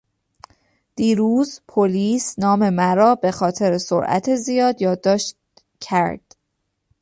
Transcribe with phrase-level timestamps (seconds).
[0.95, 5.35] دیروز پلیس نام مرا به خاطر سرعت زیاد یادداشت
[5.81, 6.35] کرد.